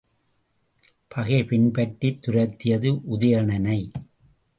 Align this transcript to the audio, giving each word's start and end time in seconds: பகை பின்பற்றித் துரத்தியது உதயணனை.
பகை 1.07 1.43
பின்பற்றித் 1.43 2.21
துரத்தியது 2.21 2.91
உதயணனை. 3.11 3.77